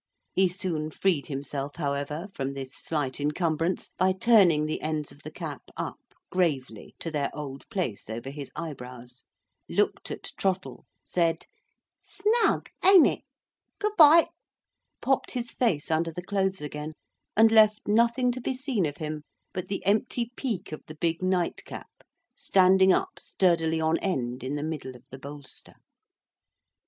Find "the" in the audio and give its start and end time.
4.65-4.81, 5.21-5.29, 16.11-16.23, 19.67-19.85, 20.87-20.95, 24.55-24.63, 25.11-25.19